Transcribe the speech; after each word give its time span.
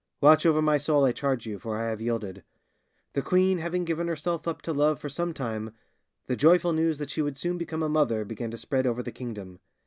Watch 0.19 0.47
over 0.47 0.63
my 0.63 0.79
soul, 0.79 1.05
I 1.05 1.11
charge 1.11 1.45
you, 1.45 1.59
for 1.59 1.77
I 1.77 1.87
have 1.91 2.01
yielded!' 2.01 2.43
The 3.13 3.21
queen 3.21 3.59
having 3.59 3.85
given 3.85 4.07
herself 4.07 4.47
up 4.47 4.63
to 4.63 4.73
love 4.73 4.99
for 4.99 5.09
some 5.09 5.31
time, 5.31 5.75
the 6.25 6.35
joyful 6.35 6.73
news 6.73 6.97
that 6.97 7.11
she 7.11 7.21
would 7.21 7.37
soon 7.37 7.59
become 7.59 7.83
a 7.83 7.87
mother 7.87 8.25
began 8.25 8.49
to 8.49 8.57
spread 8.57 8.87
over 8.87 9.03
the 9.03 9.11
kingdom. 9.11 9.59